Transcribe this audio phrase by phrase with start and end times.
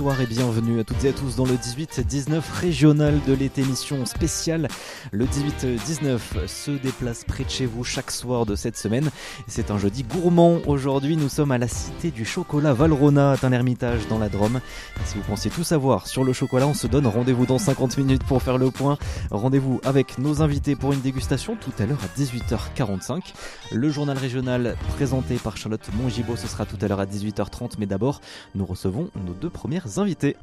[0.00, 4.06] Bonsoir et bienvenue à toutes et à tous dans le 18-19 régional de l'été émission
[4.06, 4.66] spéciale.
[5.12, 9.10] Le 18-19 se déplace près de chez vous chaque soir de cette semaine.
[9.46, 10.60] C'est un jeudi gourmand.
[10.66, 14.62] Aujourd'hui, nous sommes à la Cité du Chocolat Valrona, un ermitage dans la Drôme.
[15.04, 18.24] si vous pensiez tout savoir sur le chocolat, on se donne rendez-vous dans 50 minutes
[18.24, 18.96] pour faire le point.
[19.30, 23.34] Rendez-vous avec nos invités pour une dégustation tout à l'heure à 18h45.
[23.70, 27.72] Le journal régional présenté par Charlotte Mongibaud, ce sera tout à l'heure à 18h30.
[27.78, 28.22] Mais d'abord,
[28.54, 30.34] nous recevons nos deux premières Le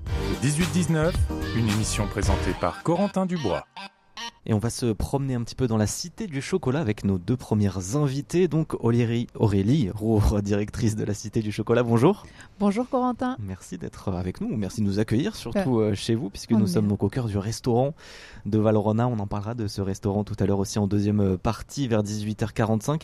[0.45, 1.13] 18-19,
[1.55, 3.65] une émission présentée par Corentin Dubois.
[4.49, 7.17] Et on va se promener un petit peu dans la cité du chocolat avec nos
[7.17, 8.47] deux premières invités.
[8.47, 11.83] Donc Aurélie, Aurélie Roure, directrice de la cité du chocolat.
[11.83, 12.25] Bonjour.
[12.57, 13.35] Bonjour Corentin.
[13.39, 14.55] Merci d'être avec nous.
[14.55, 17.37] Merci de nous accueillir, surtout euh, chez vous, puisque nous sommes donc au cœur du
[17.37, 17.93] restaurant
[18.45, 19.09] de Valrona.
[19.09, 22.01] On en parlera de ce restaurant tout à l'heure aussi en deuxième euh, partie vers
[22.01, 23.01] 18h45.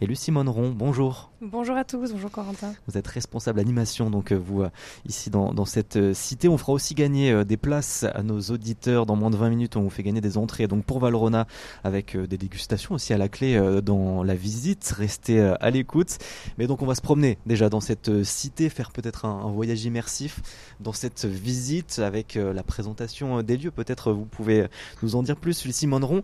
[0.00, 1.32] Et Lucie Monneron, bonjour.
[1.42, 2.72] Bonjour à tous, bonjour Corentin.
[2.86, 4.62] Vous êtes responsable animation, donc euh, vous,
[5.08, 6.46] ici dans, dans, cette cité.
[6.48, 9.06] On fera aussi gagner des places à nos auditeurs.
[9.06, 10.68] Dans moins de 20 minutes, on vous fait gagner des entrées.
[10.68, 11.46] Donc pour Valrona
[11.82, 14.94] avec euh, des dégustations aussi à la clé euh, dans la visite.
[14.96, 16.18] Restez euh, à l'écoute.
[16.58, 20.40] Mais donc on va se promener déjà dans cette cité, faire peut-être un, voyage immersif
[20.80, 23.70] dans cette visite avec la présentation des lieux.
[23.70, 24.66] Peut-être vous pouvez
[25.02, 26.22] nous en dire plus, Lucie Monneron.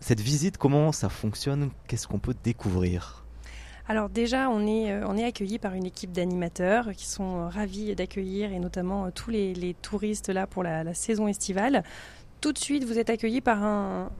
[0.00, 1.70] Cette visite, comment ça fonctionne?
[1.86, 3.24] Qu'est-ce qu'on peut découvrir?
[3.86, 9.10] Alors déjà, on est accueilli par une équipe d'animateurs qui sont ravis d'accueillir et notamment
[9.10, 11.84] tous les, touristes là pour la saison estivale
[12.40, 14.10] tout de suite, vous êtes accueilli par un,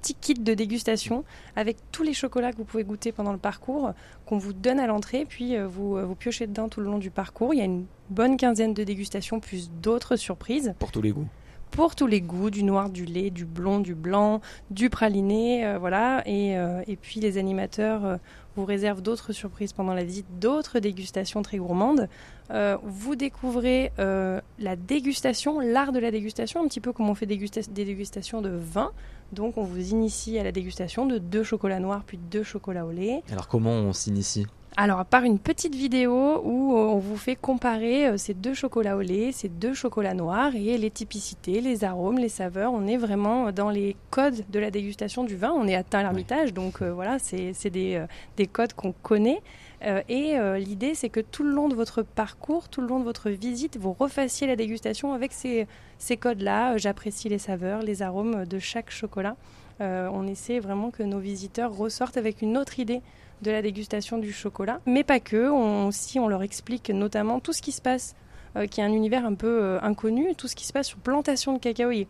[0.00, 1.24] petit kit de dégustation
[1.56, 3.92] avec tous les chocolats que vous pouvez goûter pendant le parcours,
[4.24, 6.98] qu'on vous donne à l'entrée, puis euh, vous, euh, vous piochez dedans tout le long
[6.98, 7.54] du parcours.
[7.54, 10.74] Il y a une bonne quinzaine de dégustations, plus d'autres surprises.
[10.78, 11.28] Pour tous les goûts
[11.72, 15.78] pour tous les goûts, du noir, du lait, du blond, du blanc, du praliné, euh,
[15.78, 16.22] voilà.
[16.24, 16.52] Et,
[16.86, 18.18] et, puis les animateurs
[18.56, 22.08] vous réserve d'autres surprises pendant la visite, d'autres dégustations très gourmandes.
[22.50, 27.14] Euh, vous découvrez euh, la dégustation, l'art de la dégustation, un petit peu comme on
[27.14, 27.36] fait des
[27.84, 28.92] dégustations de vin.
[29.32, 32.92] Donc on vous initie à la dégustation de deux chocolats noirs puis deux chocolats au
[32.92, 33.22] lait.
[33.30, 34.46] Alors comment on s'initie?
[34.78, 38.52] Alors, à part une petite vidéo où euh, on vous fait comparer euh, ces deux
[38.52, 42.86] chocolats au lait, ces deux chocolats noirs et les typicités, les arômes, les saveurs, on
[42.86, 45.50] est vraiment dans les codes de la dégustation du vin.
[45.56, 48.04] On est atteint l'Ermitage, donc euh, voilà, c'est des,
[48.36, 49.40] des, codes qu'on connaît.
[49.82, 53.30] et l'idée, c'est que tout le long de votre parcours, tout le long de votre
[53.30, 55.66] visite, vous refassiez la dégustation avec ces,
[55.96, 56.76] ces codes-là.
[56.76, 59.36] J'apprécie les saveurs, les arômes de chaque chocolat.
[59.80, 63.00] on essaie vraiment que nos visiteurs ressortent avec une autre idée
[63.42, 64.80] de la dégustation du chocolat.
[64.86, 68.14] Mais pas que, on, aussi on leur explique notamment tout ce qui se passe,
[68.56, 70.98] euh, qui est un univers un peu euh, inconnu, tout ce qui se passe sur
[70.98, 72.08] plantation de cacaoyer.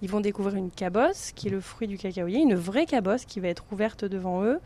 [0.00, 3.40] Ils vont découvrir une cabosse, qui est le fruit du cacaoyer, une vraie cabosse qui
[3.40, 4.60] va être ouverte devant eux,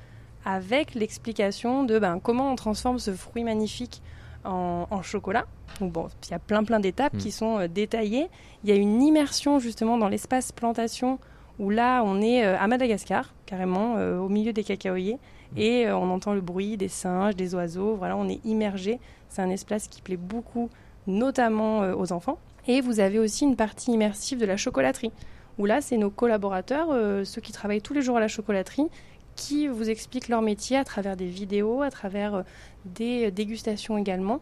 [0.45, 4.03] avec l'explication de ben, comment on transforme ce fruit magnifique
[4.45, 5.47] en, chocolat.
[5.81, 7.33] Donc bon, il y a plein plein d'étapes qui hmm.
[7.33, 8.29] sont euh, détaillées.
[8.65, 11.19] Il y a une immersion justement dans l'espace plantation
[11.59, 15.19] où là on est à Madagascar, carrément au milieu des cacaoyers
[15.57, 17.95] et euh, on entend le bruit des singes, des oiseaux.
[17.95, 18.99] Voilà, on est immergé.
[19.29, 20.71] C'est un espace qui plaît beaucoup,
[21.07, 22.39] notamment euh, aux enfants.
[22.67, 25.13] Et vous avez aussi une partie immersive de la chocolaterie,
[25.59, 28.89] où là, c'est nos collaborateurs, euh, ceux qui travaillent tous les jours à la chocolaterie,
[29.35, 32.45] qui vous expliquent leur métier à travers des vidéos, à travers
[32.85, 34.41] des dégustations également,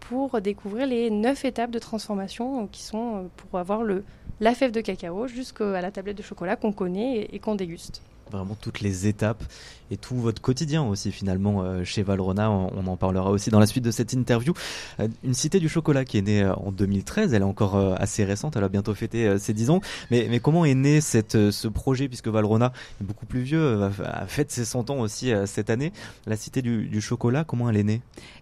[0.00, 4.04] pour découvrir les neuf étapes de transformation qui sont pour avoir le,
[4.40, 8.02] la fève de cacao jusqu'à la tablette de chocolat qu'on connaît et qu'on déguste.
[8.30, 9.42] Vraiment toutes les étapes
[9.90, 12.50] et tout votre quotidien aussi finalement euh, chez Valrona.
[12.50, 14.54] On, en parlera aussi dans la suite de cette interview.
[15.00, 18.24] Euh, une cité du chocolat qui est née euh, en 2013, elle est encore assez
[18.24, 19.80] récente, elle a bientôt fêté ses 10 ans.
[20.10, 24.64] Mais, comment est né ce projet puisque Valrona est beaucoup plus vieux, a, fête ses
[24.64, 25.92] 100 ans aussi cette année.
[26.26, 28.00] La cité du, chocolat, comment elle est née?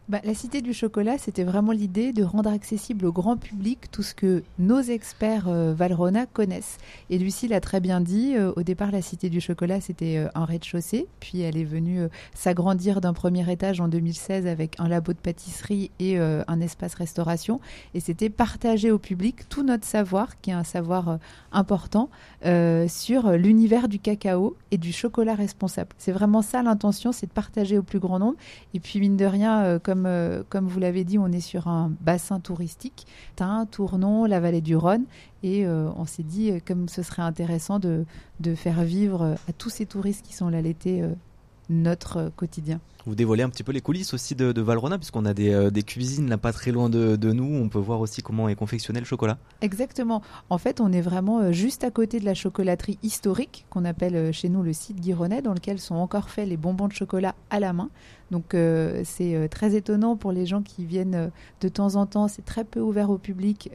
[0.08, 4.02] Bah, La Cité du Chocolat, c'était vraiment l'idée de rendre accessible au grand public tout
[4.02, 6.78] ce que nos experts Valrona connaissent.
[7.10, 11.06] Et Lucie l'a très bien dit, au départ, la Cité du Chocolat, c'était un rez-de-chaussée,
[11.20, 12.02] puis elle est venue
[12.34, 17.60] s'agrandir d'un premier étage en 2016 avec un labo de pâtisserie et un espace restauration.
[17.94, 21.18] Et c'était partager au public tout notre savoir, qui est un savoir
[21.52, 22.10] important,
[22.42, 25.90] sur l'univers du cacao et du chocolat responsable.
[25.98, 28.36] C'est vraiment ça l'intention, c'est de partager au plus grand nombre.
[28.74, 31.92] Et puis, mine de rien, comme euh, comme, vous l'avez dit, on est sur un
[32.00, 33.06] bassin touristique,
[33.36, 35.04] Tain, Tournon, la vallée du Rhône.
[35.42, 38.04] Et euh, on s'est dit, euh, comme ce serait intéressant de,
[38.56, 41.04] faire vivre à tous ces touristes qui sont là l'été
[41.68, 42.80] notre quotidien.
[43.06, 46.28] Vous dévoilez un petit peu les coulisses aussi de, Valrona, puisqu'on a des, des, cuisines
[46.28, 47.56] là pas très loin de, de, nous.
[47.56, 49.38] On peut voir aussi comment est confectionné le chocolat.
[49.62, 50.20] Exactement.
[50.50, 54.50] En fait, on est vraiment juste à côté de la chocolaterie historique, qu'on appelle chez
[54.50, 57.72] nous le site Guironnet, dans lequel sont encore faits les bonbons de chocolat à la
[57.72, 57.88] main.
[58.30, 61.28] Donc euh, c'est euh, très étonnant pour les gens qui viennent euh,
[61.60, 62.28] de temps en temps.
[62.28, 63.70] C'est très peu ouvert au public.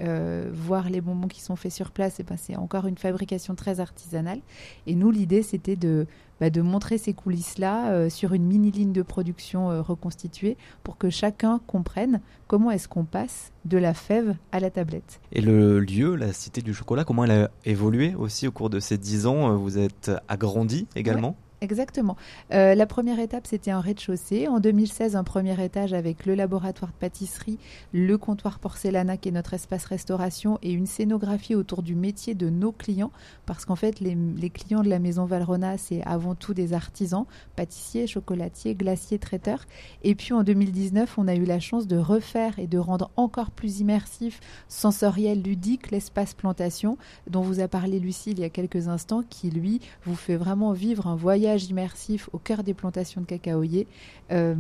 [0.51, 3.56] voir les bonbons qui sont faits sur place, et eh ben, c'est encore une fabrication
[3.56, 4.39] très artisanale.
[4.88, 6.06] Et nous, l'idée, c'était de,
[6.44, 11.62] bah, de montrer ces coulisses-là sur une mini ligne de production reconstituée pour que chacun
[11.68, 15.22] comprenne comment est-ce qu'on passe de la fève à la tablette.
[15.31, 18.81] Et le lieu, la Cité du Chocolat, comment elle a évolué aussi au cours de
[18.81, 19.56] ces dix ans?
[19.56, 21.38] Vous êtes agrandi également?
[21.63, 22.18] Exactement.
[22.51, 24.50] Euh, la première étape, c'était un rez-de-chaussée.
[24.50, 27.57] En 2016, un premier étage avec le laboratoire de pâtisserie,
[27.94, 32.50] le comptoir porcelana qui est notre espace restauration et une scénographie autour du métier de
[32.50, 33.12] nos clients.
[33.45, 37.24] Parce qu'en fait, les, clients de la maison Valrona, c'est avant tout des artisans,
[37.56, 39.63] pâtissiers, chocolatiers, glaciers, traiteurs.
[40.04, 43.51] Et puis en 2019, on a eu la chance de refaire et de rendre encore
[43.51, 46.98] plus immersif, sensoriel, ludique l'espace plantation
[47.30, 50.74] dont vous a parlé Lucie il y a quelques instants, qui lui vous fait vraiment
[50.74, 53.88] vivre un voyage immersif au cœur des plantations de cacaoyers
[54.32, 54.56] euh,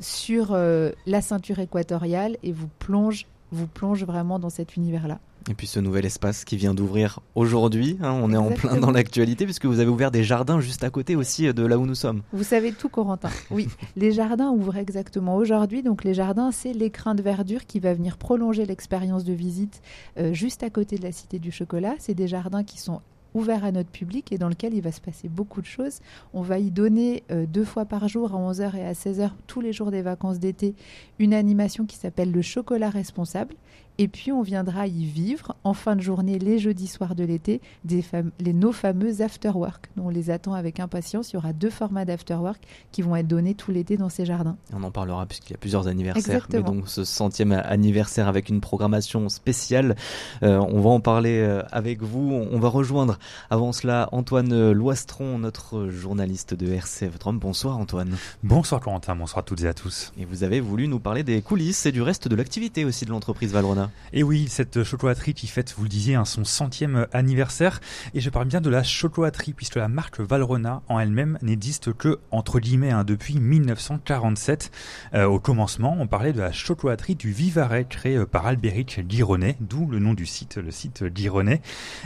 [0.00, 5.18] sur euh, la ceinture équatoriale et vous plonge, vous plonge vraiment dans cet univers-là.
[5.48, 8.90] Et puis ce nouvel espace qui vient d'ouvrir aujourd'hui, hein, on est en plein dans
[8.90, 11.94] l'actualité puisque vous avez ouvert des jardins juste à côté aussi de là où nous
[11.94, 12.22] sommes.
[12.32, 13.30] Vous savez tout Corentin.
[13.50, 15.84] Oui, les jardins ouvrent exactement aujourd'hui.
[15.84, 19.82] Donc les jardins, c'est l'écrin de verdure qui va venir prolonger l'expérience de visite
[20.18, 21.94] euh, juste à côté de la Cité du Chocolat.
[22.00, 23.00] C'est des jardins qui sont
[23.36, 26.00] ouvert à notre public et dans lequel il va se passer beaucoup de choses.
[26.32, 29.60] On va y donner euh, deux fois par jour à 11h et à 16h tous
[29.60, 30.74] les jours des vacances d'été
[31.18, 33.54] une animation qui s'appelle le chocolat responsable
[33.98, 37.60] et puis on viendra y vivre en fin de journée, les jeudis soirs de l'été,
[37.88, 39.90] les, nos fameux after-work.
[39.98, 41.32] On les attend avec impatience.
[41.32, 42.62] Il y aura deux formats d'after-work
[42.92, 44.56] qui vont être donnés tout l'été dans ces jardins.
[44.74, 46.46] On en parlera puisqu'il y a plusieurs anniversaires.
[46.52, 49.96] Mais donc ce centième anniversaire avec une programmation spéciale.
[50.42, 52.46] Euh, on va en parler euh, avec vous.
[52.50, 53.18] On va rejoindre
[53.50, 57.38] avant cela Antoine Loistron, notre journaliste de RCF Drôme.
[57.38, 58.16] Bonsoir Antoine.
[58.42, 60.12] Bonsoir Corentin, bonsoir à toutes et à tous.
[60.18, 63.10] Et vous avez voulu nous parler des coulisses et du reste de l'activité aussi de
[63.10, 63.85] l'entreprise Valrona.
[64.12, 67.80] Et oui, cette chocolaterie qui fête, vous le disiez, hein, son centième anniversaire.
[68.14, 72.18] Et je parle bien de la chocolaterie, puisque la marque Valrona en elle-même n'existe que,
[72.30, 74.70] entre guillemets, hein, depuis 1947.
[75.14, 79.56] Euh, au commencement, on parlait de la chocolaterie du Vivarais, créée euh, par Albéric Guironnet,
[79.60, 81.60] d'où le nom du site, le site Guironnet.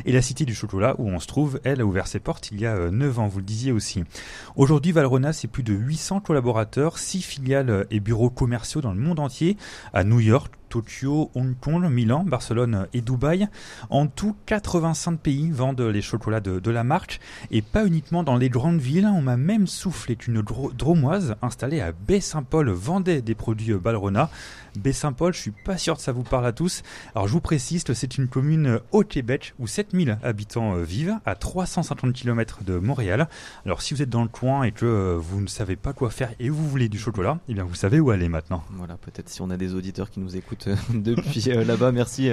[0.04, 2.60] Et la cité du chocolat, où on se trouve, elle a ouvert ses portes il
[2.60, 4.04] y a 9 euh, ans, vous le disiez aussi.
[4.56, 9.20] Aujourd'hui, Valrona, c'est plus de 800 collaborateurs, 6 filiales et bureaux commerciaux dans le monde
[9.20, 9.56] entier,
[9.92, 13.48] à New York, Tokyo, Hong Kong, Milan, Barcelone et Dubaï.
[13.90, 17.20] En tout, 85 pays vendent les chocolats de, la marque
[17.50, 19.10] et pas uniquement dans les grandes villes.
[19.12, 24.30] On m'a même soufflé qu'une dromoise installée à Baie-Saint-Paul vendait des produits Balrona.
[24.78, 26.82] Baie-Saint-Paul, je suis pas sûr que ça vous parle à tous.
[27.14, 31.18] Alors je vous précise que c'est une commune au Québec où 7000 habitants euh, vivent
[31.26, 33.28] à 350 km de Montréal.
[33.66, 36.10] Alors si vous êtes dans le coin et que euh, vous ne savez pas quoi
[36.10, 38.62] faire et vous voulez du chocolat, eh bien vous savez où aller maintenant.
[38.70, 42.30] Voilà, peut-être si on a des auditeurs qui nous écoutent euh, depuis là-bas, merci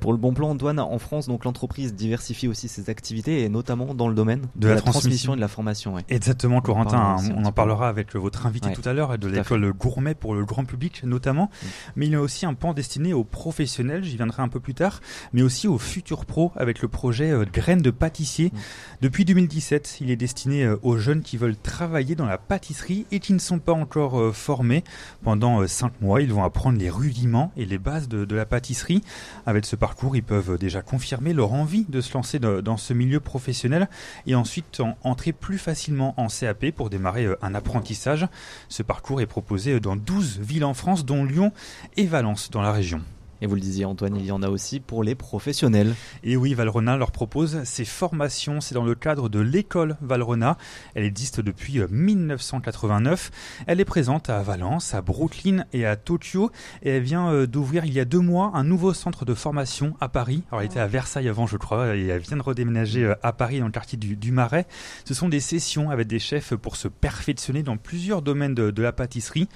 [0.00, 0.80] pour le bon plan Antoine.
[0.80, 4.80] En France, donc l'entreprise diversifie aussi ses activités et notamment dans le domaine de, la,
[4.80, 5.94] transmission et de la formation.
[6.08, 7.16] Exactement, Corentin.
[7.34, 10.64] On, en parlera avec votre invité tout à l'heure de l'école gourmet pour le grand
[10.64, 11.50] public notamment.
[11.96, 14.74] Mais il y a aussi un pan destiné aux professionnels, j'y viendrai un peu plus
[14.74, 15.00] tard,
[15.32, 18.46] mais aussi aux futurs pros avec le projet euh, Graines de pâtissier.
[18.52, 18.58] Mm.
[19.02, 23.20] Depuis 2017, il est destiné euh, aux jeunes qui veulent travailler dans la pâtisserie et
[23.20, 24.84] qui ne sont pas encore euh, formés.
[25.22, 29.02] Pendant 5 mois, ils vont apprendre les rudiments et les bases de, la pâtisserie.
[29.46, 33.20] Avec ce parcours, ils peuvent déjà confirmer leur envie de se lancer dans ce milieu
[33.20, 33.88] professionnel
[34.26, 38.26] et ensuite entrer plus facilement en CAP pour démarrer un apprentissage.
[38.68, 41.52] Ce parcours est proposé dans 12 villes en France, dont Lyon,
[41.96, 43.00] et Valence dans la région.
[43.42, 45.94] Et vous le disiez Antoine, il y en a aussi pour les professionnels.
[46.24, 50.56] Et oui, Valrona leur propose ces formations, c'est dans le cadre de l'école Valrona.
[50.94, 53.30] Elle existe depuis 1989.
[53.32, 56.50] Euh, elle est présente à Valence, à Brooklyn et à Tokyo.
[56.82, 59.96] Et elle vient euh, d'ouvrir il y a deux mois un nouveau centre de formation
[60.00, 60.42] à Paris.
[60.50, 63.32] Alors elle était à Versailles avant je crois, et elle vient de redéménager euh, à
[63.32, 64.66] Paris dans le quartier du, Marais.
[65.04, 68.92] Ce sont des sessions avec des chefs pour se perfectionner dans plusieurs domaines de la
[68.92, 69.48] pâtisserie.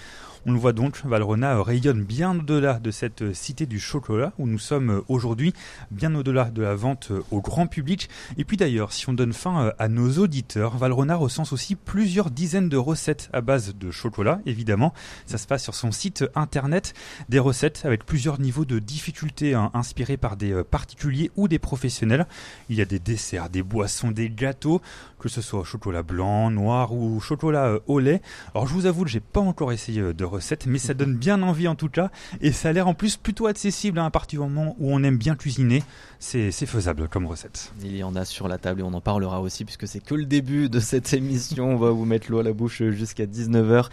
[0.47, 4.59] On le voit donc, Valrhona rayonne bien au-delà de cette cité du chocolat où nous
[4.59, 5.53] sommes aujourd'hui,
[5.91, 8.09] bien au-delà de la vente au grand public.
[8.39, 12.71] Et puis d'ailleurs, si on donne fin à nos auditeurs, Valrhona recense aussi plusieurs dizaines
[12.71, 14.95] de recettes à base de chocolat, évidemment.
[15.27, 16.95] Ça se passe sur son site internet,
[17.29, 22.27] des recettes avec plusieurs niveaux de difficulté hein, inspirés par des particuliers ou des professionnels.
[22.71, 24.81] Il y a des desserts, des boissons, des gâteaux,
[25.21, 28.23] que ce soit chocolat blanc, noir ou chocolat euh, au lait.
[28.55, 31.17] Alors je vous avoue que j'ai pas encore essayé euh, de recette, mais ça donne
[31.17, 32.11] bien envie en tout cas,
[32.41, 35.03] et ça a l'air en plus plutôt accessible hein, à partir du moment où on
[35.05, 35.83] aime bien cuisiner.
[36.19, 37.73] C'est faisable comme recette.
[37.83, 40.15] Il y en a sur la table et on en parlera aussi puisque c'est que
[40.15, 41.71] le début de cette émission.
[41.71, 43.87] On va vous mettre l'eau à la bouche jusqu'à 19h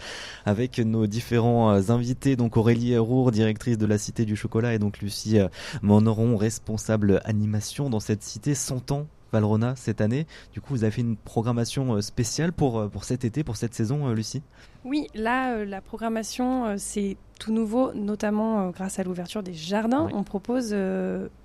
[0.44, 2.36] avec nos différents euh, invités.
[2.36, 5.38] Donc Aurélie Hérour, directrice de la Cité du Chocolat et donc Lucie
[5.82, 10.26] Moneron, responsable animation dans cette cité 100 ans Valrona cette année.
[10.52, 13.56] Du coup, vous avez fait une programmation euh, spéciale pour, euh, pour cet été, pour
[13.56, 14.42] cette saison, euh, Lucie?
[14.84, 20.08] Oui, là, la programmation, c'est tout nouveau, notamment grâce à l'ouverture des jardins.
[20.14, 20.74] On propose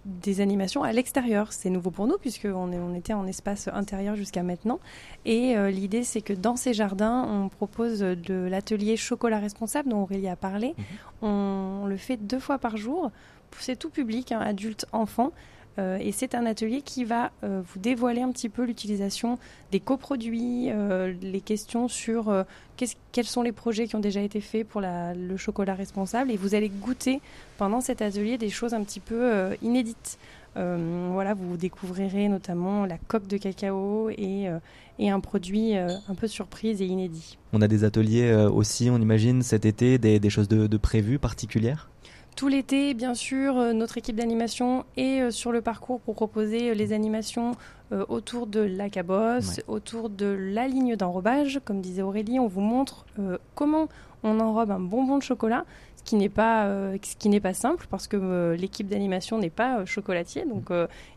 [0.05, 1.51] des animations à l'extérieur.
[1.51, 4.79] C'est nouveau pour nous, puisqu'on on était en espace intérieur jusqu'à maintenant.
[5.25, 10.29] Et l'idée, c'est que dans ces jardins, on propose de l'atelier chocolat responsable dont Aurélie
[10.29, 10.75] a parlé.
[10.77, 10.85] Mhm.
[11.23, 13.11] On, le fait deux fois par jour.
[13.59, 15.31] C'est tout public, hein, adultes, enfants.
[15.79, 19.39] Euh, et c'est un atelier qui va euh, vous dévoiler un petit peu l'utilisation
[19.71, 22.45] des coproduits, euh, les questions sur
[23.11, 26.31] quels sont les projets qui ont déjà été faits pour le chocolat responsable.
[26.31, 27.21] Et vous allez goûter
[27.57, 30.17] pendant cet atelier des choses un petit peu inédites.
[30.55, 34.49] voilà, vous découvrirez notamment la coque de cacao et,
[34.99, 37.37] un produit un peu surprise et inédit.
[37.53, 41.89] On a des ateliers aussi, on imagine, cet été, des, choses de, de prévues particulières?
[42.35, 46.69] Tout l'été, bien sûr, euh, notre équipe d'animation est euh, sur le parcours pour proposer
[46.69, 47.53] euh, les animations
[48.07, 51.61] autour de la cabosse, autour de la ligne d'enrobage.
[51.63, 53.05] Comme disait Aurélie, on vous montre
[53.53, 53.87] comment
[54.23, 55.63] on enrobe un bonbon de chocolat,
[55.97, 56.65] ce qui n'est pas,
[57.03, 60.43] ce qui n'est pas simple parce que l'équipe d'animation n'est pas chocolatier.
[60.45, 60.69] Donc,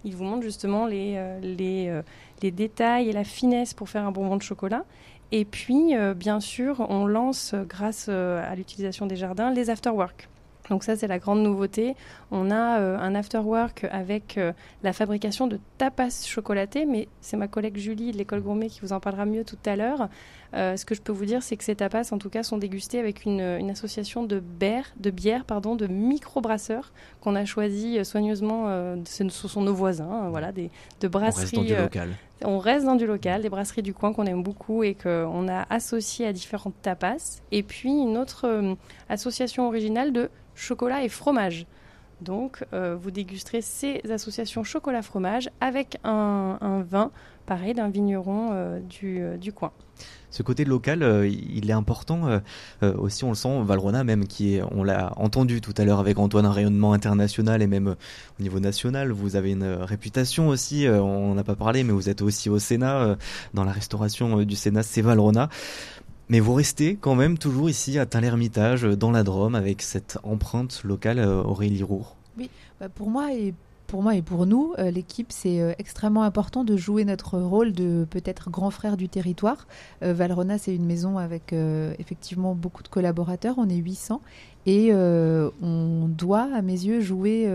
[0.04, 2.02] il vous montre justement les, les,
[2.42, 4.85] les, détails et la finesse pour faire un bonbon de chocolat.
[5.32, 10.28] Et puis, bien sûr, on lance, grâce à l'utilisation des jardins, les afterwork.
[10.70, 11.94] Donc ça, c'est la grande nouveauté.
[12.30, 17.49] On a euh, un after-work avec euh, la fabrication de tapas chocolatés, mais c'est ma
[17.49, 20.08] collègue Julie de l'école gourmet qui vous en parlera mieux tout à l'heure.
[20.54, 22.58] Euh, ce que je peux vous dire, c'est que ces tapas, en tout cas, sont
[22.58, 28.96] dégustés avec une, association de bières, de bière, pardon, de micro-brasseurs qu'on a choisi soigneusement.
[29.04, 31.36] ce sont nos voisins, hein, voilà, des, de brasseries.
[31.36, 32.10] On reste dans du local.
[32.44, 35.66] On reste dans du local, des brasseries du coin qu'on aime beaucoup et qu'on a
[35.70, 37.40] associées à différentes tapas.
[37.50, 38.76] Et puis une autre
[39.08, 41.66] association originale de chocolat et fromage.
[42.20, 47.11] Donc, euh, vous dégusterez ces associations chocolat-fromage avec un, vin,
[47.44, 49.70] pareil, d'un vigneron euh, euh, du, coin.
[50.30, 52.40] Ce côté local, il est important
[52.82, 56.18] aussi, on le sent, Valrona même, qui est, on l'a entendu tout à l'heure avec
[56.18, 57.96] Antoine, un rayonnement international et même
[58.38, 59.12] au niveau national.
[59.12, 63.16] Vous avez une réputation aussi, on n'a pas parlé, mais vous êtes aussi au Sénat,
[63.54, 65.49] dans la restauration du Sénat, c'est Valrona.
[66.28, 70.83] Mais vous restez quand même toujours ici à Tain-l'Hermitage, dans la Drôme, avec cette empreinte
[70.83, 72.04] locale euh, Aurélie Roux.
[72.37, 73.54] Oui, bah, pour moi et
[73.87, 77.71] pour moi et pour nous, euh, l'équipe, c'est euh, extrêmement important de jouer notre rôle
[77.71, 79.68] de peut-être grand frère du territoire.
[80.02, 84.21] Valrona, c'est une maison avec effectivement beaucoup de collaborateurs, on est 800,
[84.66, 87.46] et on doit, à mes yeux, jouer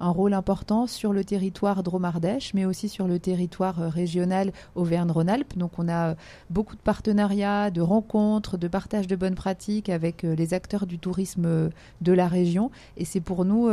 [0.00, 5.56] un rôle important sur le territoire Dromardèche, mais aussi sur le territoire euh, régional Auvergne-Rhône-Alpes.
[5.56, 6.14] Donc on a euh,
[6.50, 10.98] beaucoup de partenariats, de rencontres, de partage de bonnes pratiques avec euh, les acteurs du
[10.98, 11.70] tourisme
[12.00, 12.70] de la région.
[12.96, 13.66] Et c'est pour nous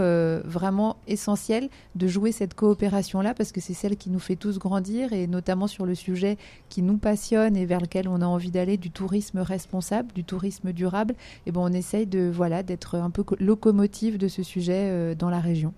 [0.45, 5.13] vraiment essentiel de jouer cette coopération-là parce que c'est celle qui nous fait tous grandir
[5.13, 6.37] et notamment sur le sujet
[6.69, 10.71] qui nous passionne et vers lequel on a envie d'aller du tourisme responsable, du tourisme
[10.71, 11.15] durable.
[11.45, 15.39] Et bon, on essaye de voilà d'être un peu locomotive de ce sujet dans la
[15.39, 15.73] région.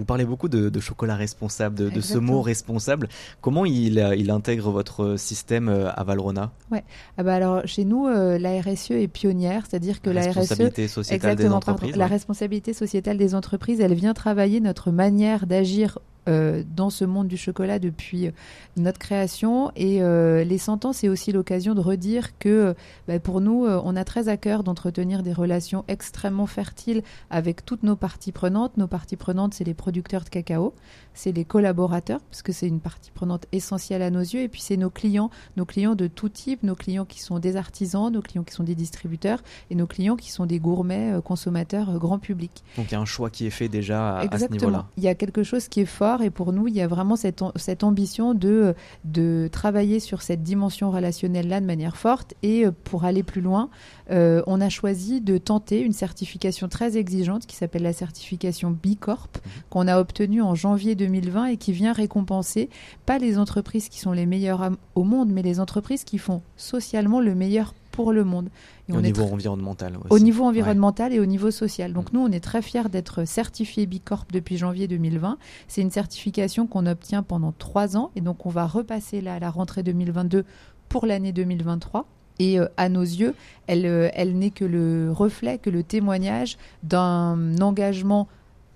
[0.00, 3.10] Vous parlez beaucoup de, chocolat responsable, de, ce mot responsable.
[3.42, 6.84] Comment il, il intègre votre système euh, à Valrona Ouais.
[7.18, 10.92] Ah bah alors chez nous, euh, la RSE est pionnière, c'est-à-dire que la, responsabilité RSE,
[10.92, 15.98] sociétale des entreprises, la responsabilité sociétale des entreprises, elle vient travailler notre manière d'agir
[16.30, 18.30] euh, dans ce monde du chocolat depuis euh,
[18.76, 19.72] notre création.
[19.74, 22.74] Et euh, les 100 ans, c'est aussi l'occasion de redire que
[23.08, 27.82] bah, pour nous, on a très à cœur d'entretenir des relations extrêmement fertiles avec toutes
[27.82, 28.76] nos parties prenantes.
[28.76, 30.74] Nos parties prenantes, c'est les producteurs de cacao,
[31.14, 34.60] c'est les collaborateurs, parce que c'est une partie prenante essentielle à nos yeux, et puis
[34.60, 38.22] c'est nos clients, nos clients de tout type, nos clients qui sont des artisans, nos
[38.22, 42.62] clients qui sont des distributeurs, et nos clients qui sont des gourmets consommateurs grand public.
[42.76, 44.86] Donc il y a un choix qui est fait déjà à, à ce niveau-là.
[44.96, 47.16] Il y a quelque chose qui est fort et pour nous, il y a vraiment
[47.16, 48.74] cette, cette ambition de,
[49.04, 53.70] de travailler sur cette dimension relationnelle-là de manière forte et euh, pour aller plus loin,
[54.10, 58.96] euh, on a choisi de tenter une certification très exigeante qui s'appelle la certification B
[58.98, 59.52] Corp mhm.
[59.70, 62.68] qu'on a obtenue en janvier 2020 et qui vient récompenser
[63.06, 67.20] pas les entreprises qui sont les meilleures au monde, mais les entreprises qui font socialement
[67.20, 68.48] le meilleur pour le monde.
[68.88, 71.92] Et au niveau environnemental Au niveau environnemental et au niveau social.
[71.92, 72.16] Donc mm.
[72.16, 75.38] nous, on est très fiers d'être certifié Bicorp depuis janvier 2020.
[75.68, 79.38] C'est une certification qu'on obtient pendant trois ans et donc on va repasser là à
[79.38, 80.44] la rentrée 2022
[80.88, 82.06] pour l'année 2023.
[82.38, 83.34] Et euh, à nos yeux,
[83.66, 88.28] elle, euh, elle n'est que le reflet, que le témoignage d'un engagement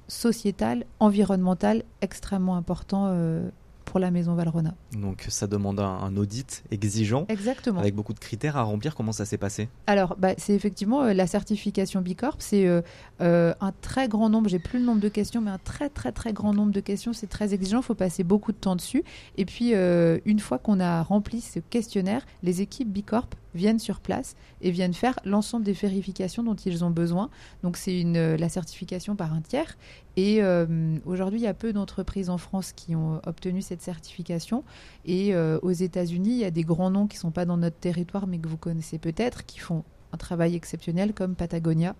[0.08, 3.48] sociétal, environnemental extrêmement important euh,
[3.84, 4.74] pour la maison Valrona.
[4.92, 7.80] Donc ça demande un, audit exigeant, Exactement.
[7.80, 8.94] avec beaucoup de critères à remplir.
[8.94, 9.68] Comment ça s'est passé?
[9.86, 12.82] Alors bah, c'est effectivement euh, la certification Bicorp, c'est euh,
[13.20, 16.12] euh, un très grand nombre, j'ai plus le nombre de questions, mais un très très
[16.12, 19.04] très grand nombre de questions, c'est très exigeant, il faut passer beaucoup de temps dessus.
[19.36, 24.34] Et puis une fois qu'on a rempli ce questionnaire, les équipes Bicorp viennent sur place
[24.60, 27.30] et viennent faire l'ensemble des vérifications dont ils ont besoin.
[27.62, 29.76] Donc c'est une la certification par un tiers.
[30.16, 34.64] Et euh, aujourd'hui, il y a peu d'entreprises en France qui ont obtenu cette certification.
[35.04, 37.56] Et euh, aux États-Unis, il y a des grands noms qui ne sont pas dans
[37.56, 41.96] notre territoire, mais que vous connaissez peut-être, qui font un travail exceptionnel, comme Patagonia,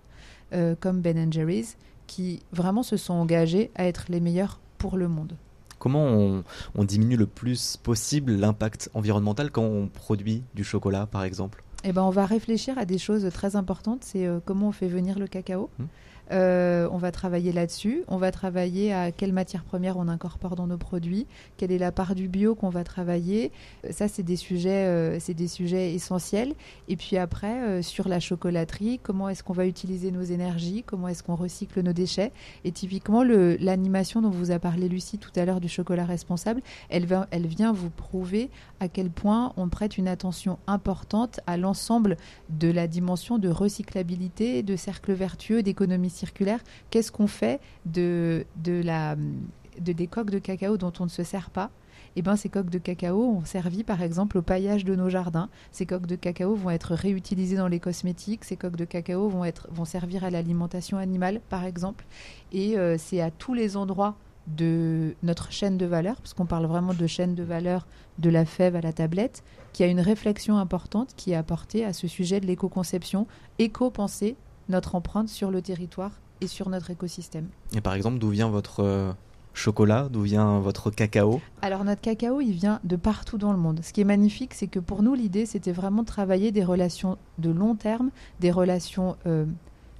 [0.52, 5.08] euh, comme Ben Jerry's, qui vraiment se sont engagés à être les meilleurs pour le
[5.08, 5.36] monde.
[5.78, 11.24] Comment on, on diminue le plus possible l'impact environnemental quand on produit du chocolat, par
[11.24, 11.62] exemple?
[11.84, 14.04] Eh ben, on va réfléchir à des choses très importantes.
[14.04, 15.68] C'est comment on fait venir le cacao.
[15.78, 15.84] Mmh.
[16.32, 18.04] Euh, on va travailler là-dessus.
[18.08, 21.26] On va travailler à quelle matière première on incorpore dans nos produits,
[21.56, 23.52] quelle est la part du bio qu'on va travailler.
[23.84, 26.54] Euh, ça, c'est des sujets, euh, c'est des sujets essentiels.
[26.88, 31.22] Et puis après, sur la chocolaterie, comment est-ce qu'on va utiliser nos énergies, comment est-ce
[31.22, 32.32] qu'on recycle nos déchets.
[32.64, 37.06] Et typiquement, l'animation dont vous a parlé Lucie tout à l'heure du chocolat responsable, elle,
[37.30, 38.50] elle vient vous prouver
[38.80, 42.16] à quel point on prête une attention importante à l'ensemble
[42.50, 50.06] de la dimension de recyclabilité, de cercle vertueux, d'économie circulaire, qu'est-ce qu'on fait de, des
[50.06, 51.70] coques de cacao dont on ne se sert pas?
[52.16, 55.48] Eh ben, ces coques de cacao ont servi par exemple au paillage de nos jardins.
[55.72, 58.44] Ces coques de cacao vont être réutilisées dans les cosmétiques.
[58.44, 62.04] Ces coques de cacao vont, servir à l'alimentation animale par exemple.
[62.52, 64.14] Et euh, c'est à tous les endroits
[64.46, 67.86] de notre chaîne de valeur, parce qu'on parle vraiment de chaîne de valeur
[68.18, 69.42] de la fève à la tablette,
[69.72, 73.26] qu'il y a une réflexion importante qui est apportée à ce sujet de l'éco-conception,
[73.58, 74.36] éco-pensée
[74.68, 77.48] notre empreinte sur le territoire et sur notre écosystème.
[77.74, 79.12] Et par exemple, d'où vient votre euh,
[79.54, 81.40] chocolat D'où vient votre cacao?
[81.62, 83.80] Alors notre cacao, il vient de partout dans le monde.
[83.82, 87.18] Ce qui est magnifique, c'est que pour nous, l'idée, c'était vraiment de travailler des relations
[87.38, 89.16] de long terme, des relations...
[89.26, 89.46] Euh,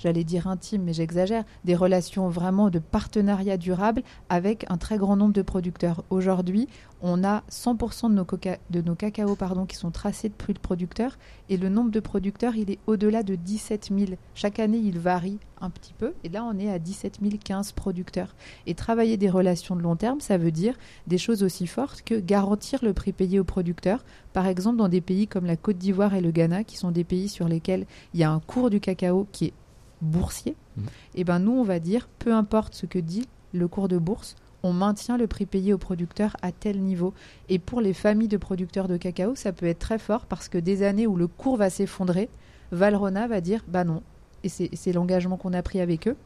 [0.04, 5.16] j'allais dire intimes, mais j'exagère, des relations vraiment de partenariat durable avec un très grand
[5.16, 6.04] nombre de producteurs.
[6.10, 6.68] Aujourd'hui,
[7.00, 11.56] on a 100% de nos, coca pardon, qui sont tracés de plus de producteurs et
[11.56, 14.12] le nombre de producteurs, il est au-delà de 17 000.
[14.34, 18.34] Chaque année, il varie un petit peu et là, on est à 17 015 producteurs.
[18.66, 20.74] Et travailler des relations de long terme, ça veut dire
[21.06, 24.04] des choses aussi fortes que garantir le prix payé aux producteurs.
[24.34, 27.04] Par exemple, dans des pays comme la Côte d'Ivoire et le Ghana, qui sont des
[27.04, 29.52] pays sur lesquels il y a un cours du cacao qui est
[30.00, 30.82] boursier, mmh.
[30.82, 30.86] et
[31.20, 34.36] eh ben nous, on va dire, peu importe ce que dit le cours de bourse,
[34.64, 37.12] on maintient le prix payé aux producteurs à tel niveau.
[37.48, 40.58] Et pour les familles de producteurs de cacao, ça peut être très fort parce que
[40.58, 42.30] des années où le cours va s'effondrer,
[42.72, 44.02] Valrona va dire bah non.
[44.42, 46.16] Et c'est l'engagement qu'on a pris avec eux.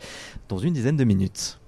[0.48, 1.60] dans une dizaine de minutes.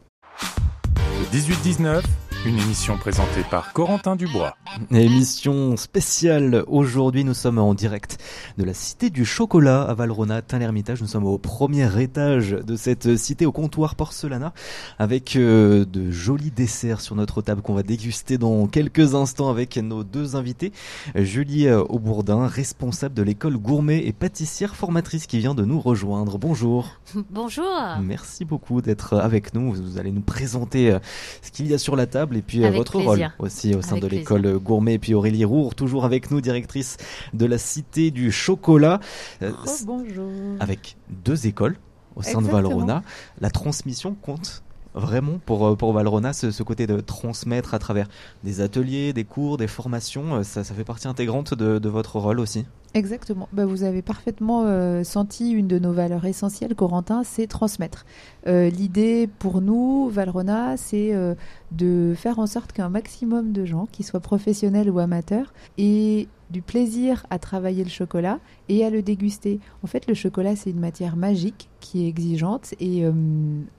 [1.32, 2.02] 18-19
[2.46, 4.56] une émission présentée par Corentin Dubois.
[4.90, 6.64] Émission spéciale.
[6.68, 8.18] Aujourd'hui, nous sommes en direct
[8.56, 11.02] de la Cité du Chocolat à Valrona, Tain-l'Hermitage.
[11.02, 14.54] Nous sommes au premier étage de cette cité au comptoir Porcelana
[14.98, 19.76] avec euh, de jolis desserts sur notre table qu'on va déguster dans quelques instants avec
[19.76, 20.72] nos deux invités.
[21.14, 26.38] Julie euh, Aubourdin, responsable de l'école gourmet et pâtissière formatrice qui vient de nous rejoindre.
[26.38, 26.88] Bonjour.
[27.30, 27.66] Bonjour.
[28.02, 29.74] Merci beaucoup d'être avec nous.
[29.74, 30.98] Vous allez nous présenter euh,
[31.42, 33.32] ce qu'il y a sur la table et puis Avec votre plaisir.
[33.38, 34.94] rôle aussi au sein Avec de l'école gourmet.
[34.94, 36.96] Et puis Aurélie Roure, toujours avec nous, directrice
[37.34, 39.00] de la Cité du Chocolat,
[39.42, 40.30] euh, Oh, bonjour.
[40.60, 41.76] avec deux écoles
[42.16, 42.46] au sein de.
[42.48, 43.02] Valrona.
[43.40, 44.62] La transmission compte
[44.94, 48.08] vraiment pour, euh, pour Valrona, ce, ce côté de transmettre à travers
[48.42, 50.36] des ateliers, des cours, des formations.
[50.36, 52.66] euh, Ça, ça fait partie intégrante de, de votre rôle aussi.
[52.92, 53.48] Exactement.
[53.52, 58.04] Bah, vous avez parfaitement euh, senti une de nos valeurs essentielles, Corentin, c'est transmettre.
[58.48, 61.36] Euh, L'idée pour nous, Valrona, c'est euh,
[61.70, 66.62] de faire en sorte qu'un maximum de gens, qu'ils soient professionnels ou amateurs, aient du
[66.62, 69.60] plaisir à travailler le chocolat et à le déguster.
[69.84, 73.04] En fait, le chocolat, c'est une matière magique qui est exigeante et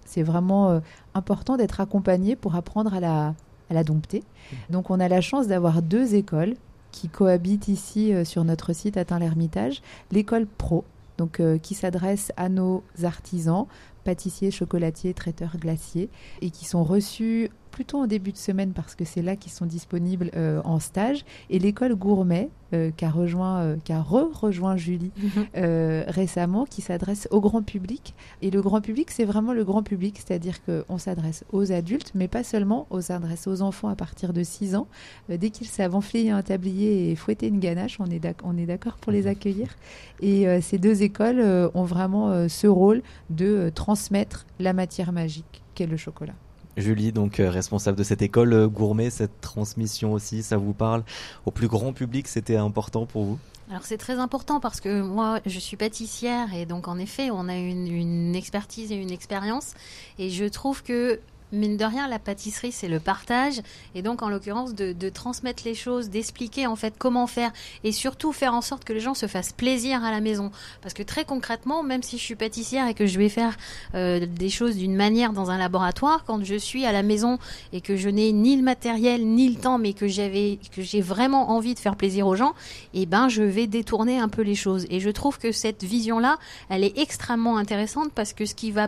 [0.05, 0.79] c'est vraiment
[1.13, 3.35] important d'être accompagné pour apprendre à la,
[3.69, 4.23] à la dompter.
[4.69, 6.53] Donc, on a la chance d'avoir deux écoles
[6.91, 10.83] qui cohabitent ici euh, sur notre site atteint l'Ermitage, l'école pro,
[11.17, 13.65] donc euh, qui s'adresse à nos artisans,
[14.03, 16.09] pâtissiers, chocolatiers, traiteurs, glaciers,
[16.41, 19.65] et qui sont reçus plutôt en début de semaine parce que c'est là qu'ils sont
[19.65, 25.11] disponibles euh, en stage, et l'école gourmet euh, qu'a rejoint, euh, qu'a re-rejoint Julie
[25.57, 28.13] euh, récemment, qui s'adresse au grand public.
[28.41, 32.27] Et le grand public, c'est vraiment le grand public, c'est-à-dire qu'on s'adresse aux adultes, mais
[32.27, 34.87] pas seulement, on s'adresse aux enfants à partir de 6 ans.
[35.29, 38.65] Dès qu'ils savent enfler un tablier et fouetter une ganache, on est d'ac- on est
[38.65, 39.75] d'accord pour les accueillir.
[40.21, 41.41] Et ces deux écoles
[41.73, 46.33] ont vraiment ce rôle de transmettre la matière magique qu'est le chocolat.
[46.77, 51.03] Julie, donc euh, responsable de cette école euh, gourmet, cette transmission aussi, ça vous parle
[51.45, 53.39] Au plus grand public, c'était important pour vous?
[53.69, 57.47] Alors c'est très important parce que moi je suis pâtissière et donc en effet on
[57.47, 59.75] a une, une expertise et une expérience.
[60.19, 63.61] Et je trouve que mine de rien la pâtisserie c'est le partage.
[63.95, 67.51] Et donc en l'occurrence de, de transmettre les choses, d'expliquer en fait comment faire.
[67.83, 70.51] Et surtout faire en sorte que les gens se fassent plaisir à la maison.
[70.81, 73.57] Parce que très concrètement même si je suis pâtissière et que je vais faire
[73.95, 77.39] euh, des choses d'une manière dans un laboratoire quand je suis à la maison
[77.73, 81.01] et que je n'ai ni le matériel ni le temps mais que j'avais que j'ai
[81.01, 82.53] vraiment envie de faire plaisir aux gens
[82.93, 84.85] eh ben je vais détourner un peu les choses.
[84.89, 86.37] Et je trouve que cette vision-là,
[86.69, 88.87] elle est extrêmement intéressante parce que ce qui va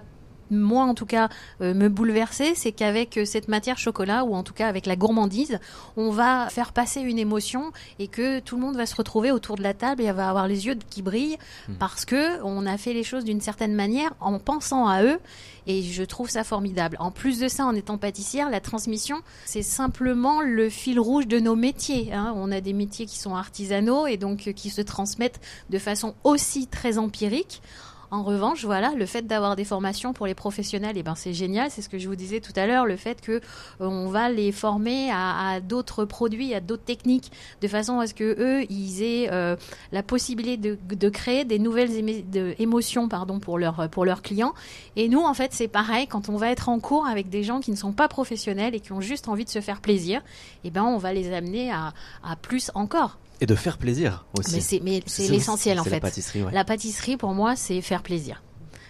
[0.54, 1.30] moi en tout cas
[1.62, 4.96] euh, me bouleverser, c'est qu'avec euh, cette matière chocolat ou en tout cas avec la
[4.96, 5.60] gourmandise,
[5.98, 9.56] on va faire passer une émotion et que tout le monde va se retrouver autour
[9.56, 11.38] de la table et va avoir les yeux qui brillent
[11.68, 11.76] Mhm.
[11.78, 15.20] parce que on a fait les choses d'une certaine manière en pensant à eux
[15.66, 16.98] et je trouve ça formidable.
[17.00, 21.40] En plus de ça, en étant pâtissière, la transmission, c'est simplement le fil rouge de
[21.40, 22.12] nos métiers.
[22.14, 22.34] hein.
[22.36, 25.40] On a des métiers qui sont artisanaux et donc euh, qui se transmettent
[25.70, 27.62] de façon aussi très empirique.
[28.14, 31.72] En revanche, voilà, le fait d'avoir des formations pour les professionnels, eh ben c'est génial.
[31.72, 33.40] C'est ce que je vous disais tout à l'heure, le fait que euh,
[33.80, 38.36] on va les former à, d'autres produits, à d'autres techniques, de façon à ce que
[38.40, 39.56] eux, ils aient euh,
[39.92, 41.90] la possibilité de, créer des nouvelles
[42.60, 44.54] émotions, pardon, pour leurs clients.
[44.96, 46.06] Et nous, en fait, c'est pareil.
[46.06, 48.80] Quand on va être en cours avec des gens qui ne sont pas professionnels et
[48.80, 50.22] qui ont juste envie de se faire plaisir,
[50.64, 53.18] eh ben, on va les amener à plus encore.
[53.44, 54.80] Et de faire plaisir aussi.
[54.84, 55.90] Mais c'est l'essentiel en fait.
[55.90, 56.52] La pâtisserie, ouais.
[56.54, 58.42] La pâtisserie, pour moi, c'est faire plaisir.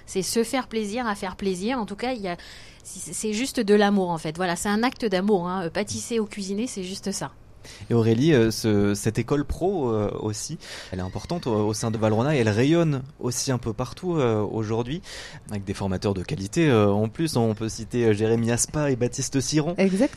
[0.05, 1.79] C'est se faire plaisir à faire plaisir.
[1.79, 2.37] En tout cas, il y a,
[2.83, 4.35] c'est c'est juste de l'amour, en fait.
[4.37, 5.47] Voilà, c'est un acte d'amour.
[5.47, 5.71] Hein.
[5.71, 7.31] Pâtisser ou cuisiner, c'est juste ça.
[7.89, 10.57] Et Aurélie, euh, ce- cette école pro euh, aussi,
[10.91, 14.15] elle est importante au, au sein de Valrhona et elle rayonne aussi un peu partout
[14.15, 15.01] euh, aujourd'hui,
[15.49, 16.71] avec des formateurs de qualité.
[16.71, 19.75] en plus, on peut citer Jérémy Aspa et Baptiste Siron,